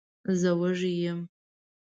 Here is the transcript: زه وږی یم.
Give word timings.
زه 0.39 0.51
وږی 0.59 0.93
یم. 1.03 1.19